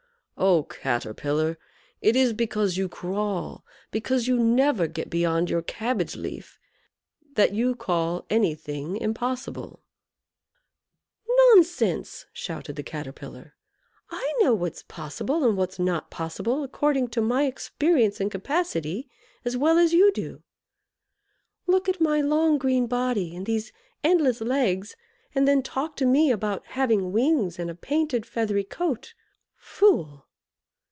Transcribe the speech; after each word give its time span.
Oh, 0.43 0.63
Caterpillar! 0.63 1.59
it 2.01 2.15
is 2.15 2.33
because 2.33 2.75
you 2.75 2.89
crawl, 2.89 3.63
because 3.91 4.27
you 4.27 4.39
never 4.39 4.87
get 4.87 5.07
beyond 5.07 5.51
your 5.51 5.61
cabbage 5.61 6.15
leaf, 6.15 6.57
that 7.33 7.53
you 7.53 7.75
call 7.75 8.25
any 8.27 8.55
thing 8.55 8.97
impossible." 8.97 9.83
"Nonsense!" 11.29 12.25
shouted 12.33 12.75
the 12.75 12.81
Caterpillar, 12.81 13.53
"I 14.09 14.33
know 14.39 14.55
what's 14.55 14.81
possible, 14.81 15.43
and 15.47 15.55
what's 15.55 15.77
not 15.77 16.09
possible, 16.09 16.63
according 16.63 17.09
to 17.09 17.21
my 17.21 17.43
experience 17.45 18.19
and 18.19 18.31
capacity, 18.31 19.07
as 19.45 19.55
well 19.55 19.77
as 19.77 19.93
you 19.93 20.11
do. 20.11 20.41
Look 21.67 21.87
at 21.87 22.01
my 22.01 22.19
long 22.19 22.57
green 22.57 22.87
body 22.87 23.35
and 23.35 23.45
these 23.45 23.71
endless 24.03 24.41
legs, 24.41 24.95
and 25.35 25.47
then 25.47 25.61
talk 25.61 25.95
to 25.97 26.05
me 26.07 26.31
about 26.31 26.65
having 26.65 27.11
wings 27.11 27.59
and 27.59 27.69
a 27.69 27.75
painted 27.75 28.25
feathery 28.25 28.63
coat! 28.63 29.13
Fool! 29.55 30.25